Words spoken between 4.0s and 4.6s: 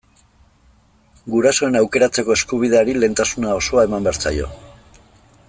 behar zaio.